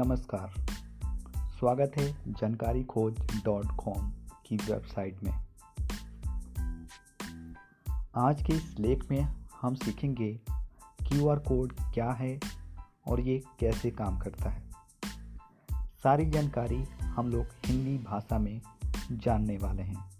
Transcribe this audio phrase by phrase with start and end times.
[0.00, 0.50] नमस्कार।
[1.58, 4.12] स्वागत है जानकारी खोज डॉट कॉम
[4.46, 5.32] की वेबसाइट में।
[8.16, 10.40] आज के इस लेख में हम सीखेंगे
[11.08, 12.40] क्यू आर कोड क्या है
[13.08, 14.62] और ये कैसे काम करता है।
[16.02, 18.60] सारी जानकारी हम लोग हिंदी भाषा में
[19.12, 20.10] जानने वाले हैं।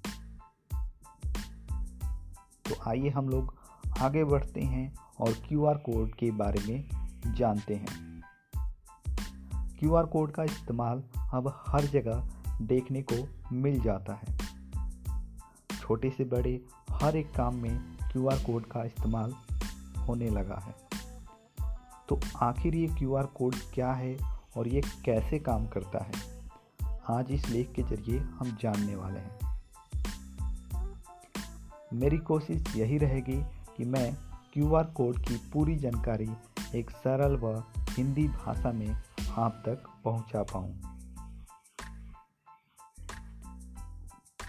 [2.69, 3.55] तो आइए हम लोग
[3.99, 6.89] आगे बढ़ते हैं और क्यू आर कोड के बारे में
[7.35, 8.10] जानते हैं।
[9.81, 11.03] क्यू आर कोड का इस्तेमाल
[11.33, 12.29] अब हर जगह
[12.63, 14.39] देखने को मिल जाता है।
[15.81, 19.35] छोटे से बड़े हर एक काम में क्यू आर कोड का इस्तेमाल
[20.09, 20.75] होने लगा है।
[22.09, 24.17] तो आखिर ये क्यू आर कोड क्या है
[24.57, 26.13] और ये कैसे काम करता है?
[27.11, 29.63] आज इस लेख के ज़रिए हम जानने वाले हैं।
[31.93, 33.43] मेरी कोशिश यही रहेगी
[33.77, 34.17] कि मैं
[34.53, 36.31] क्यू आर कोड की पूरी जानकारी
[36.75, 39.03] एक सरल व हिंदी भाषा में
[39.39, 40.81] आप तक पहुँचा पाऊँ।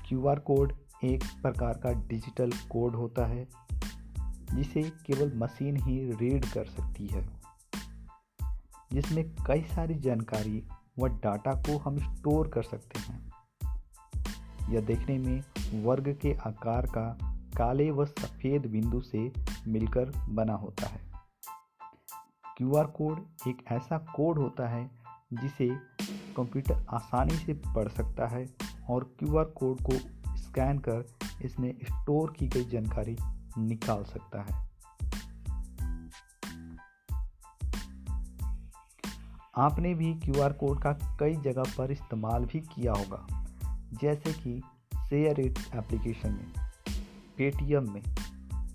[0.08, 0.74] क्यू आर कोड
[1.04, 3.48] एक प्रकार का डिजिटल कोड होता है,
[4.54, 7.42] जिसे केवल मशीन ही रीड कर सकती है।
[8.94, 10.68] जिसमें कई सारी जानकारी
[11.00, 13.32] व डाटा को हम स्टोर कर सकते हैं।
[14.70, 15.44] यह देखने में
[15.84, 17.18] वर्ग के आकार का
[17.58, 19.34] काले व सफ़ेद बिंदु से
[19.68, 21.11] मिलकर बना होता है।
[22.58, 24.90] क्यू आर कोड, एक ऐसा कोड होता है
[25.34, 25.68] जिसे
[26.36, 28.46] कंप्यूटर आसानी से पढ़ सकता है
[28.90, 29.98] और क्यू आर कोड को
[30.38, 31.06] स्कैन कर
[31.46, 33.18] इसमें स्टोर की गई जानकारी
[33.58, 34.70] निकाल सकता है।
[39.58, 43.26] आपने भी क्यू आर कोड का कई जगह पर इस्तेमाल भी किया होगा,
[44.02, 44.62] जैसे कि
[45.10, 46.54] शेयर इट एप्लीकेशन में,
[47.38, 48.02] पेटीएम में,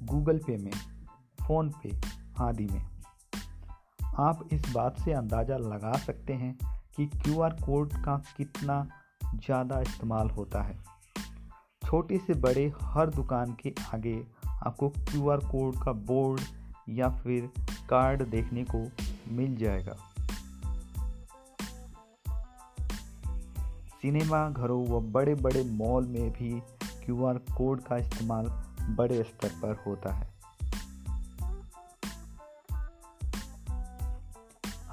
[0.03, 0.73] गूगल पे में,
[1.39, 1.99] फ़ोन पे
[2.41, 2.96] आदि में।
[4.19, 6.57] आप इस बात से अंदाज़ा लगा सकते हैं
[6.97, 8.87] कि क्यू आर कोड का कितना
[9.35, 10.79] ज़्यादा इस्तेमाल होता है।
[11.85, 14.17] छोटे से बड़े हर दुकान के आगे
[14.67, 16.41] आपको क्यू आर कोड का बोर्ड
[16.89, 17.51] या फिर
[17.91, 18.79] कार्ड देखने को
[19.33, 19.97] मिल जाएगा।
[24.03, 26.61] सिनेमा घरों व बड़े बड़े मॉल में भी
[27.05, 28.47] क्यू आर कोड का इस्तेमाल
[28.97, 30.36] बड़े स्तर पर होता है।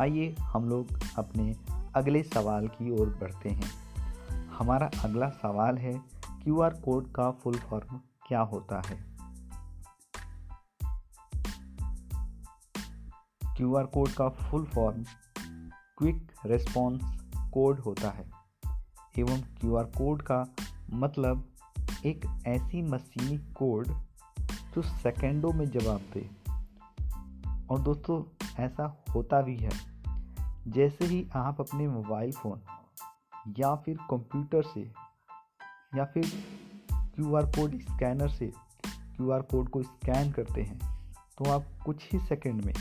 [0.03, 0.87] आइए हम लोग
[1.17, 1.55] अपने
[1.95, 3.69] अगले सवाल की ओर बढ़ते हैं।
[4.47, 5.93] हमारा अगला सवाल है
[6.43, 8.97] क्यू आर कोड का फुल फॉर्म क्या होता है?
[13.57, 15.03] क्यू आर कोड का full form
[15.97, 17.01] quick response
[17.53, 18.31] code होता है,
[19.19, 20.45] एवं क्यू आर कोड का
[20.93, 21.49] मतलब
[22.05, 23.87] एक ऐसी मशीनी कोड
[24.75, 26.29] जो सेकेंडों में जवाब दे।
[27.69, 29.92] और दोस्तों, ऐसा होता भी है।
[30.67, 32.61] जैसे ही आप अपने मोबाइल फ़ोन
[33.59, 34.81] या फिर कंप्यूटर से
[35.95, 36.25] या फिर
[36.93, 38.47] क्यू आर कोड स्कैनर से,
[38.87, 40.79] क्यू आर कोड को स्कैन करते हैं
[41.37, 42.73] तो आप कुछ ही सेकंड में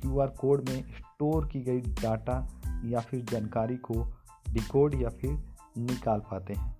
[0.00, 2.46] क्यू आर कोड में स्टोर की गई डाटा
[2.84, 3.94] या फिर जानकारी को
[4.48, 5.30] डिकोड या फिर
[5.78, 6.76] निकाल पाते हैं।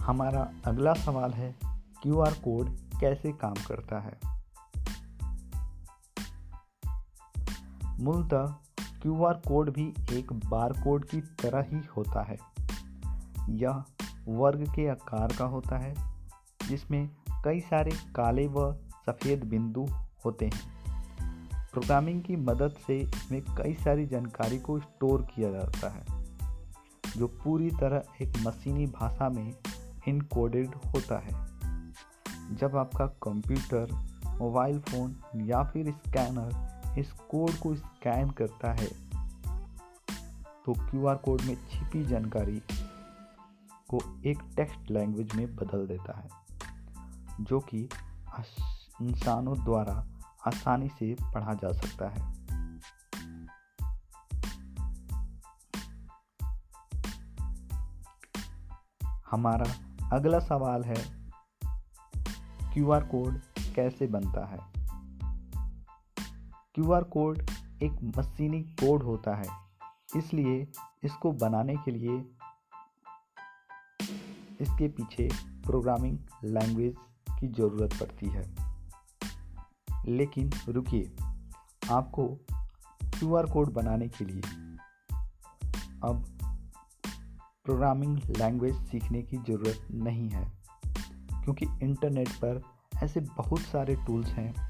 [0.00, 1.54] हमारा अगला सवाल है,
[2.02, 4.27] क्यू आर कोड कैसे काम करता है?
[8.00, 8.46] मूलतः
[9.02, 12.36] क्यू आर कोड भी एक बार कोड की तरह ही होता है।
[13.50, 13.82] यह
[14.28, 15.94] वर्ग के आकार का होता है,
[16.68, 17.10] जिसमें
[17.44, 18.72] कई सारे काले व
[19.06, 19.86] सफ़ेद बिंदु
[20.24, 20.78] होते हैं।
[21.72, 26.24] प्रोग्रामिंग की मदद से इसमें कई सारी जानकारी को स्टोर किया जाता है,
[27.16, 29.54] जो पूरी तरह एक मशीनी भाषा में
[30.08, 31.46] इनकोडेड होता है।
[32.56, 33.88] जब आपका कंप्यूटर,
[34.40, 38.86] मोबाइल फ़ोन या फिर स्कैनर इस कोड को स्कैन करता है
[40.66, 42.62] तो क्यू आर कोड में छिपी जानकारी
[43.90, 46.28] को एक टेक्स्ट लैंग्वेज में बदल देता है,
[47.40, 47.88] जो कि
[49.02, 49.94] इंसानों द्वारा
[50.46, 52.38] आसानी से पढ़ा जा सकता है।
[59.30, 59.66] हमारा
[60.12, 60.96] अगला सवाल है
[62.74, 63.40] क्यू आर कोड
[63.74, 64.77] कैसे बनता है?
[66.78, 67.38] क्यू आर कोड
[67.82, 69.46] एक मशीनी कोड होता है,
[70.16, 70.66] इसलिए
[71.04, 72.18] इसको बनाने के लिए
[74.60, 75.28] इसके पीछे
[75.66, 76.94] प्रोग्रामिंग लैंग्वेज
[77.40, 78.44] की ज़रूरत पड़ती है।
[80.08, 81.10] लेकिन रुकिए,
[81.90, 82.26] आपको
[83.02, 84.40] क्यू आर कोड बनाने के लिए
[86.04, 86.24] अब
[87.64, 90.46] प्रोग्रामिंग लैंग्वेज सीखने की ज़रूरत नहीं है,
[91.34, 92.62] क्योंकि इंटरनेट पर
[93.04, 94.67] ऐसे बहुत सारे टूल्स हैं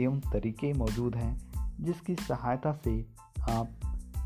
[0.00, 1.48] एवं तरीके मौजूद हैं,
[1.80, 3.06] जिसकी सहायता से
[3.50, 3.68] आप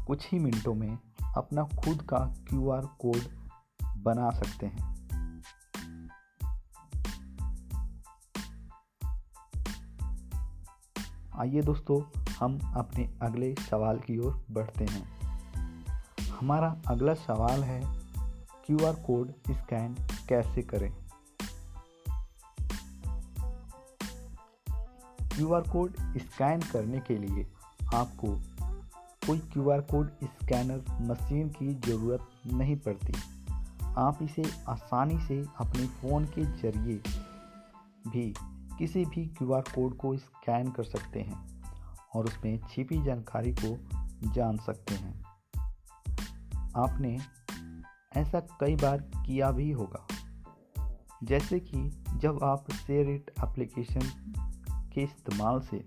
[0.06, 0.98] कुछ ही मिनटों में
[1.36, 3.18] अपना खुद का क्यूआर कोड
[3.96, 4.92] बना सकते हैं।
[11.36, 15.20] आइए दोस्तों, हम अपने अगले सवाल की ओर बढ़ते हैं।
[16.40, 17.80] हमारा अगला सवाल है,
[18.66, 19.94] क्यूआर कोड स्कैन
[20.28, 21.01] कैसे करें?
[25.36, 27.46] क्यूआर कोड स्कैन करने के लिए
[27.94, 28.36] आपको
[29.26, 33.12] कोई क्यूआर कोड स्कैनर मशीन की ज़रूरत नहीं पड़ती।
[33.82, 37.02] आप इसे आसानी से अपने फ़ोन के ज़रिए
[38.08, 38.34] भी
[38.78, 41.62] किसी भी क्यूआर कोड को स्कैन कर सकते हैं
[42.14, 43.76] और उसमें छिपी जानकारी को
[44.32, 45.24] जान सकते हैं।
[46.76, 47.18] आपने
[48.16, 50.06] ऐसा कई बार किया भी होगा।
[51.24, 54.32] जैसे कि जब आप शेयर इट एप्लीकेशन
[54.94, 55.84] के इस्तेमाल से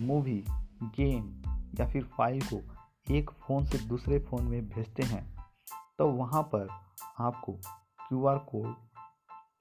[0.00, 0.44] मूवी
[0.82, 1.42] गेम
[1.80, 2.60] या फिर फ़ाइल को
[3.14, 5.44] एक फ़ोन से दूसरे फ़ोन में भेजते हैं
[5.98, 6.68] तो वहाँ पर
[7.20, 7.52] आपको
[8.08, 8.74] क्यू आर कोड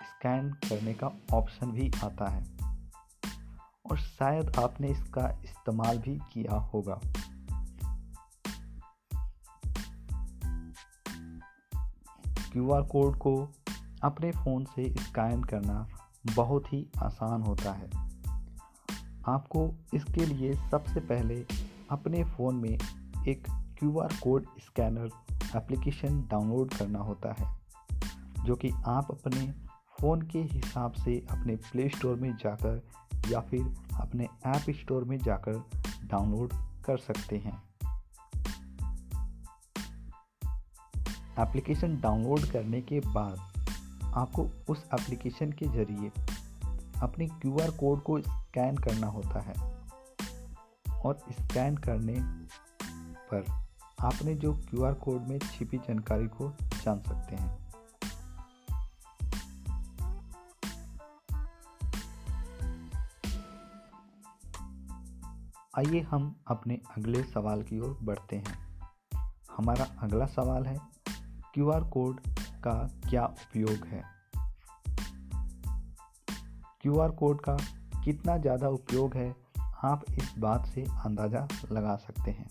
[0.04, 2.44] स्कैन करने का ऑप्शन भी आता है।
[3.92, 7.00] और शायद आपने इसका इस्तेमाल भी किया होगा।
[12.52, 13.48] क्यू आर कोड को
[14.04, 15.88] अपने फ़ोन से स्कैन करना
[16.26, 17.90] बहुत ही आसान होता है।
[19.28, 21.46] आपको इसके लिए सबसे पहले
[21.90, 22.80] अपने फ़ोन में
[23.28, 23.44] एक
[23.80, 25.10] Q R code scanner
[25.56, 27.60] application download करना होता है,
[28.46, 29.52] जो कि आप अपने
[30.00, 32.82] फ़ोन के हिसाब से अपने प्ले स्टोर में जाकर
[33.30, 35.64] या फिर अपने ऐप स्टोर में जाकर
[36.04, 36.54] डाउनलोड
[36.86, 37.64] कर सकते हैं।
[41.40, 43.59] एप्लीकेशन डाउनलोड करने के बाद
[44.16, 46.12] आपको उस एप्लीकेशन के ज़रिए
[47.02, 49.80] अपने क्यू आर कोड को स्कैन करना होता है।
[51.02, 52.16] और स्कैन करने
[53.34, 53.46] पर
[54.00, 57.70] आपने जो क्यू आर कोड में छिपी जानकारी को जान सकते हैं।
[65.78, 68.80] आइए हम अपने अगले सवाल की ओर बढ़ते हैं।
[69.58, 70.80] हमारा अगला सवाल है,
[71.54, 74.04] क्यू आर कोड का क्या उपयोग है?
[76.82, 77.58] क्यू आर कोड का
[78.04, 79.36] कितना ज़्यादा उपयोग है,
[79.84, 82.50] आप इस बात से अंदाज़ा लगा सकते हैं।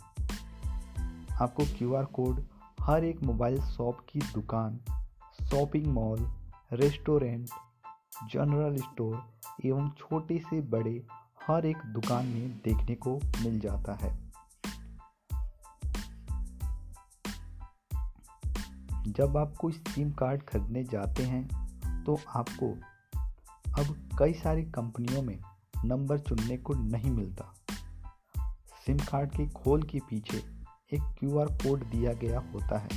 [1.40, 2.42] आपको क्यू आर कोड
[2.80, 4.78] हर एक मोबाइल शॉप की दुकान,
[5.44, 6.28] shopping mall,
[6.72, 7.50] restaurant,
[8.32, 9.22] general store
[9.64, 11.02] एवं छोटे से बड़े
[11.48, 14.27] हर एक दुकान में देखने को मिल जाता है।
[19.18, 22.66] जब आप कोई सिम कार्ड खरीदने जाते हैं तो आपको
[23.78, 25.38] अब कई सारी कंपनियों में
[25.84, 27.52] नंबर चुनने को नहीं मिलता।
[28.86, 30.38] सिम कार्ड के खोल के पीछे
[30.92, 32.88] एक क्यूआर कोड दिया गया होता है,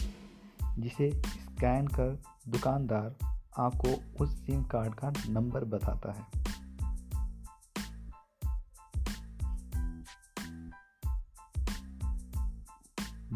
[0.79, 2.17] जिसे स्कैन कर
[2.49, 3.15] दुकानदार
[3.59, 6.40] आपको उस सिम कार्ड का नंबर बताता है।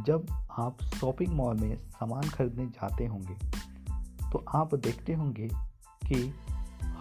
[0.06, 0.25] जब
[0.60, 3.34] आप शॉपिंग मॉल में सामान खरीदने जाते होंगे
[4.31, 5.47] तो आप देखते होंगे
[6.07, 6.33] कि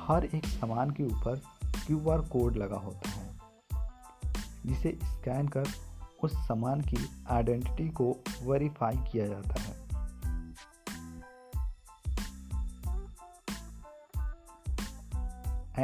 [0.07, 1.43] हर एक सामान के ऊपर
[1.87, 3.37] क्यू आर कोड लगा होता है,
[4.67, 5.65] जिसे स्कैन कर
[6.23, 9.85] उस सामान की आइडेंटिटी को वेरीफाई किया जाता है।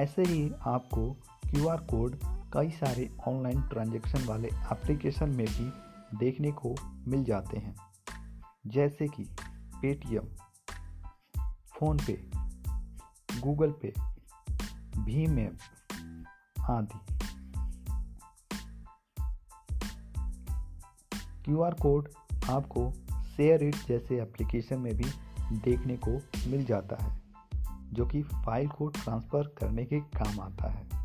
[0.03, 1.11] ऐसे ही आपको
[1.51, 2.19] क्यू आर कोड
[2.53, 6.75] कई सारे ऑनलाइन ट्रांजैक्शन वाले एप्लीकेशन में भी देखने को
[7.09, 7.77] मिल जाते हैं।
[8.67, 9.25] जैसे कि
[9.83, 10.25] पेटीएम
[11.79, 12.31] फ़ोनपे
[13.41, 13.95] गूगल पे
[15.01, 15.59] भीम ऐप
[16.71, 16.99] आदि।
[21.45, 22.09] क्यू आर कोड
[22.51, 22.93] आपको
[23.37, 25.05] शेयर इट जैसे एप्लीकेशन में भी
[25.53, 26.11] देखने को
[26.51, 27.23] मिल जाता है,
[27.93, 31.00] जो कि फ़ाइल को ट्रांसफ़र करने के काम आता है।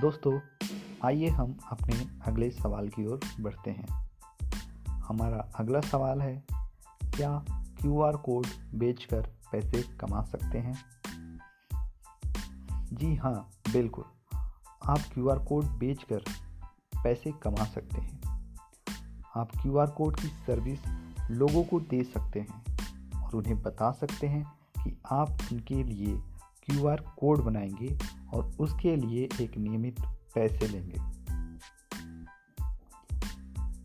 [0.00, 0.40] दोस्तों,
[1.04, 4.10] आइए हम अपने अगले सवाल की ओर बढ़ते हैं।
[4.88, 6.44] हमारा अगला सवाल है,
[7.04, 10.84] क्या क्यू आर कोड बेचकर पैसे कमा सकते हैं?
[12.92, 14.04] जी हाँ बिल्कुल।
[14.86, 16.24] आप क्यू आर कोड बेचकर
[17.04, 18.20] पैसे कमा सकते हैं।
[19.36, 20.80] आप क्यू आर कोड की सर्विस
[21.30, 22.64] लोगों को दे सकते हैं
[23.22, 24.44] और उन्हें बता सकते हैं
[24.84, 26.33] कि आप उनके लिए
[26.66, 27.98] क्यू आर कोड बनाएँगे
[28.34, 30.00] और उसके लिए एक नियमित
[30.34, 31.00] पैसे लेंगे।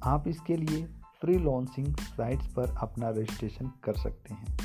[0.03, 0.83] आप इसके लिए
[1.21, 4.57] फ्री लॉन्सिंग साइट्स पर अपना रजिस्ट्रेशन कर सकते हैं,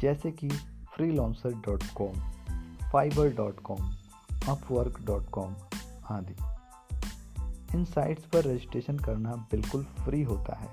[0.00, 0.48] जैसे कि
[1.10, 2.20] freelancer dot com
[2.92, 3.90] Fiverr dot com
[4.48, 5.56] Upwork dot com
[6.10, 6.36] आदि।
[7.76, 10.68] इन साइट्स पर रजिस्ट्रेशन करना बिल्कुल फ्री होता है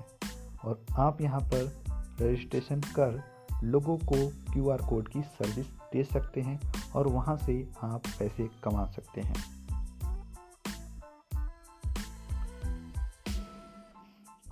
[0.64, 1.82] और आप यहाँ पर
[2.20, 3.22] रजिस्ट्रेशन कर
[3.64, 8.50] लोगों को क्यू आर कोड की सर्विस दे सकते हैं और वहाँ से आप पैसे
[8.64, 9.58] कमा सकते हैं।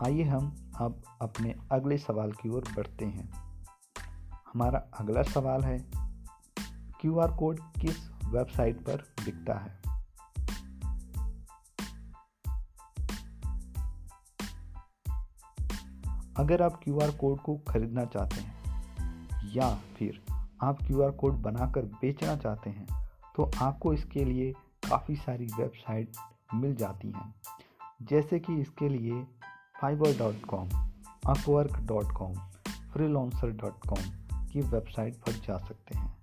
[0.05, 3.33] आइए हम अब अपने अगले सवाल की ओर बढ़ते हैं।
[4.55, 5.79] हमारा अगला सवाल है,
[7.01, 9.87] क्यू आर कोड किस वेबसाइट पर बिकता है?
[16.37, 18.57] अगर आप क्यू आर कोड को खरीदना चाहते हैं
[19.55, 22.87] या फिर आप क्यू आर कोड बनाकर बेचना चाहते हैं
[23.37, 24.53] तो आपको इसके लिए
[24.89, 26.17] काफ़ी सारी वेबसाइट
[26.55, 27.35] मिल जाती हैं।
[28.03, 29.23] जैसे कि इसके लिए
[29.81, 30.69] Fiverr dot com
[31.29, 32.35] Upwork dot com
[32.93, 36.17] freelancer dot com की वेबसाइट पर जा सकते हैं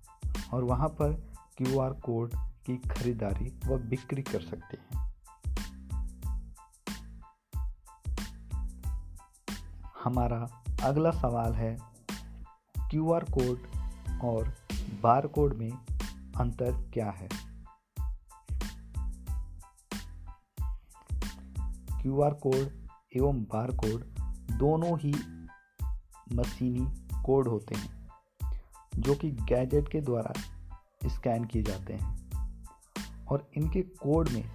[0.54, 1.12] और वहाँ पर
[1.58, 5.14] क्यू आर कोड की खरीदारी व बिक्री कर सकते हैं।
[10.04, 10.48] हमारा
[10.84, 11.78] अगला सवाल है
[12.90, 13.83] क्यू आर कोड
[14.20, 14.54] और
[15.02, 15.72] बार कोड में
[16.36, 17.28] अंतर क्या है?
[22.02, 22.70] क्यू आर कोड
[23.16, 24.00] एवं बार कोड
[24.58, 25.14] दोनों ही
[26.32, 28.08] मशीनी कोड होते हैं,
[28.96, 30.32] जो कि गैजेट के द्वारा
[31.08, 32.30] स्कैन किए जाते हैं।
[33.26, 34.50] और इनके कोड में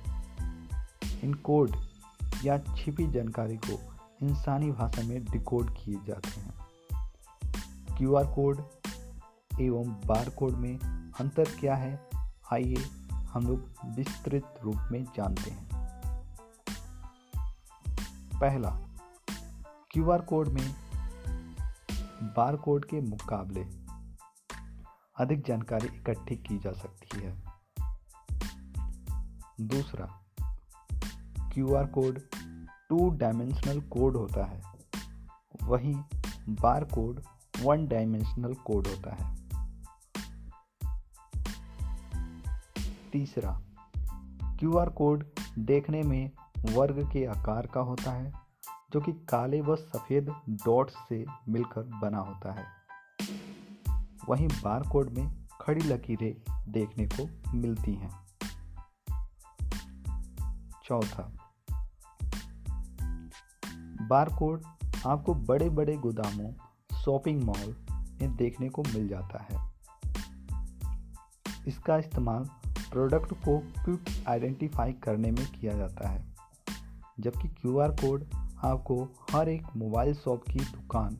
[1.23, 1.75] इन कोड
[2.43, 6.53] या छिपी जानकारी को इंसानी भाषा में डिकोड किए जाते हैं।
[7.97, 8.63] क्यू आर कोड
[9.61, 10.79] एवं बार कोड में
[11.19, 12.09] अंतर क्या है,
[12.53, 12.77] आइए
[13.11, 15.69] हम लोग विस्तृत रूप में जानते हैं।
[18.39, 18.69] पहला
[19.91, 20.75] क्यू आर कोड में
[22.37, 23.63] बार कोड के मुकाबले
[25.17, 27.43] अधिक जानकारी इकट्ठी की जा सकती है।
[29.61, 30.23] दूसरा
[31.53, 32.19] Q R code
[32.89, 34.61] two dimensional code होता है।
[35.63, 35.95] वहीं
[36.49, 37.21] bar code
[37.61, 39.38] one dimensional code होता है।
[43.11, 43.61] तीसरा
[44.59, 45.25] क्यू आर कोड
[45.59, 46.31] देखने में
[46.71, 48.31] वर्ग के आकार का होता है,
[48.93, 52.65] जो कि काले व सफ़ेद डॉट्स से मिलकर बना होता है।
[54.29, 56.33] वहीं बार कोड में खड़ी लकीरें
[56.71, 58.11] देखने को मिलती हैं।
[60.85, 61.31] चौथा,
[64.07, 64.63] बार कोड
[65.07, 66.53] आपको बड़े बड़े गोदामों,
[67.03, 69.69] शॉपिंग मॉल में देखने को मिल जाता है।
[71.67, 72.49] इसका इस्तेमाल
[72.91, 76.23] प्रोडक्ट को क्विक आइडेंटिफाई करने में किया जाता है,
[77.19, 78.25] जबकि क्यू आर कोड
[78.63, 81.17] आपको हर एक मोबाइल शॉप की दुकान,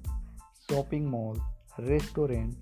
[0.70, 1.40] shopping mall,
[1.80, 2.54] restaurant,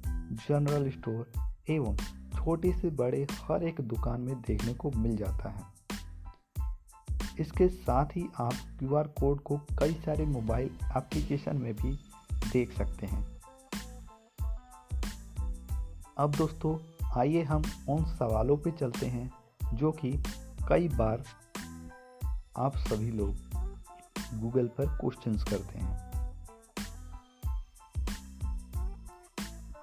[0.50, 1.32] general store
[1.70, 1.96] एवं
[2.36, 5.78] छोटे से बड़े हर एक दुकान में देखने को मिल जाता है।
[7.40, 11.92] इसके साथ ही आप क्यू आर कोड को कई सारे मोबाइल एप्लीकेशन में भी
[12.52, 13.26] देख सकते हैं।
[16.18, 16.78] अब दोस्तों
[17.16, 19.32] आइए हम उन सवालों पे चलते हैं,
[19.74, 20.24] जो कि
[20.70, 21.24] कई बार
[22.58, 23.36] आप सभी लोग
[24.40, 26.08] गूगल पर क्वेश्चंस करते हैं।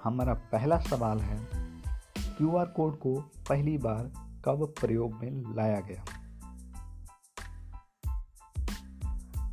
[0.05, 1.47] हमारा पहला सवाल है,
[2.19, 4.05] क्यू आर कोड को पहली बार
[4.45, 6.05] कब प्रयोग में लाया गया?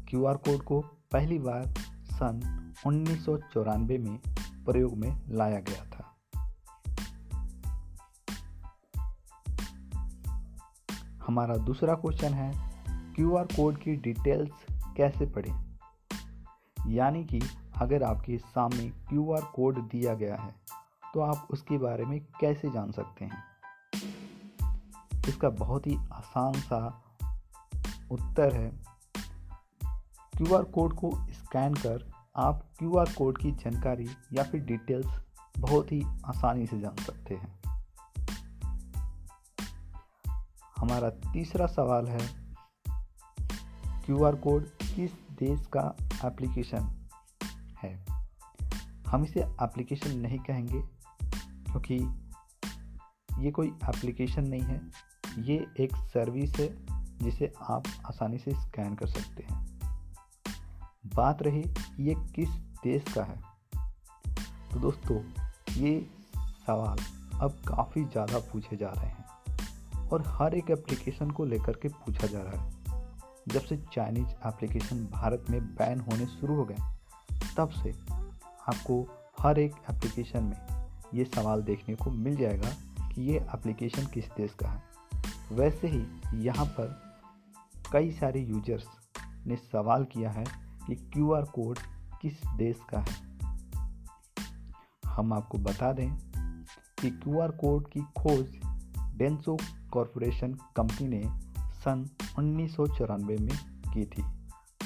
[0.10, 1.74] क्यू आर कोड को पहली बार
[2.12, 4.20] सन उन्नीस सौ चौरानबे में
[4.66, 5.91] प्रयोग में लाया गया
[11.32, 12.52] हमारा दूसरा क्वेश्चन है
[13.16, 14.52] क्यू आर कोड की डिटेल्स
[14.98, 15.78] कैसे पढ़ें?
[16.88, 17.40] यानी कि
[17.82, 20.56] अगर आपके सामने क्यू आर कोड दिया गया है
[21.14, 23.44] तो आप उसके बारे में कैसे जान सकते हैं?
[25.30, 27.04] इसका बहुत ही आसान सा
[28.12, 28.72] उत्तर है।
[30.38, 35.08] क्यू आर कोड को स्कैन कर आप क्यू आर कोड की जानकारी या फिर डिटेल्स
[35.60, 37.61] बहुत ही आसानी से जान सकते हैं।
[40.82, 42.28] हमारा तीसरा सवाल है
[44.06, 45.82] क्यू आर कोड किस देश का
[46.26, 46.90] एप्लीकेशन
[47.84, 47.94] है?
[49.08, 50.82] हम इसे एप्लीकेशन नहीं कहेंगे
[51.72, 51.96] क्योंकि
[53.40, 54.82] ये कोई एप्लीकेशन नहीं है।
[55.40, 56.68] ये एक सर्विस है
[57.20, 59.60] जिसे आप आसानी से स्कैन कर सकते हैं।
[61.16, 61.64] बात रही
[62.00, 62.50] ये किस
[62.84, 63.40] देश का है?
[64.74, 65.22] तो दोस्तों,
[65.74, 66.00] ये
[66.66, 66.98] सवाल
[67.42, 69.21] अब काफ़ी ज़्यादा पूछे जा रहे हैं।
[70.14, 72.82] और हर एक एप्लीकेशन को लेकर के पूछा जा रहा है।
[73.48, 76.78] जब से चाइनीज़ एप्लीकेशन भारत में बैन होने शुरू हो गए,
[77.58, 77.92] तब से
[78.70, 82.70] आपको हर एक एप्लीकेशन में ये सवाल देखने को मिल जाएगा
[83.10, 84.84] कि ये एप्लीकेशन किस देश का है।
[85.52, 86.06] वैसे ही
[86.44, 87.02] यहाँ पर
[87.94, 88.86] कई सारे यूज़र्स
[89.48, 90.44] ने सवाल किया है
[90.88, 91.80] कि क्यू आर कोड
[92.22, 93.32] किस देश का है।
[95.06, 96.18] हम आपको बता दें
[97.02, 98.60] कि क्यू आर कोड की खोज
[99.18, 99.58] डेंसो
[99.92, 101.24] कॉरपोरेशन कंपनी ने
[101.56, 103.58] सन उन्नीस सौ चौरानवे में
[103.94, 104.24] की थी,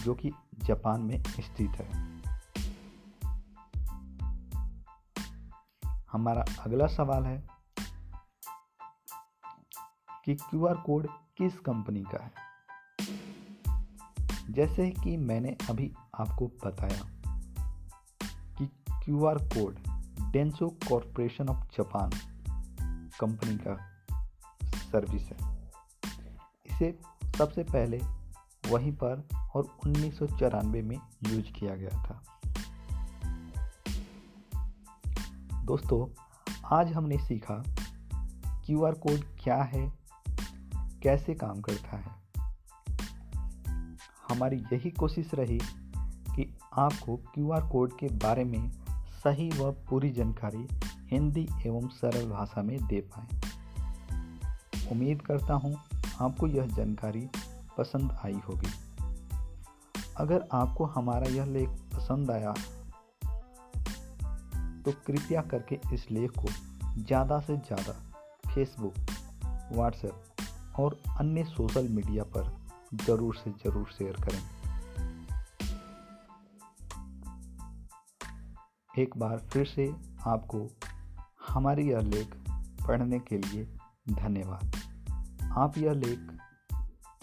[0.04, 2.06] जो कि जापान में स्थित है।
[6.12, 7.48] हमारा अगला सवाल है
[10.26, 11.08] कि क्यू आर कोड
[11.38, 12.32] किस कंपनी का है?
[14.50, 17.10] जैसे कि मैंने अभी आपको बताया
[18.58, 19.76] कि Q R code
[20.32, 22.10] Denso Corporation of Japan
[23.20, 23.95] company का
[24.86, 25.70] सर्विस है।
[26.66, 27.00] इसे
[27.38, 28.02] सबसे पहले
[28.70, 32.24] वहीं पर और उन्नीस सौ चौरानवे में यूज़ किया गया था।
[35.66, 36.22] दोस्तों,
[36.66, 37.64] आज हमने सीखा
[38.66, 39.94] क्यू आर कोड क्या है,
[41.04, 42.26] कैसे काम करता है।
[44.30, 45.60] हमारी यही कोशिश रही
[46.36, 48.72] कि आपको क्यू आर कोड के बारे में
[49.24, 50.68] सही व पूरी जानकारी
[51.10, 53.45] हिंदी एवं सरल भाषा में दे पाए।
[54.92, 55.76] उम्मीद करता हूँ
[56.22, 57.28] आपको यह जानकारी
[57.78, 58.72] पसंद आई होगी।
[60.18, 62.54] अगर आपको हमारा यह लेख पसंद आया
[64.84, 66.48] तो कृपया करके इस लेख को
[66.98, 67.94] ज़्यादा से ज़्यादा
[68.46, 68.96] फेसबुक,
[69.72, 72.52] व्हाट्सएप और अन्य सोशल मीडिया पर
[73.06, 74.42] ज़रूर से ज़रूर शेयर करें।
[78.94, 79.88] एक बार फिर से
[80.26, 80.68] आपको
[81.48, 82.36] हमारी यह लेख
[82.88, 83.68] पढ़ने के लिए
[84.10, 84.76] धन्यवाद।
[85.58, 86.20] आप यह लेख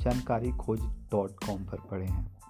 [0.01, 2.42] जानकारी खोज डॉट कॉम पर पढ़े हैं।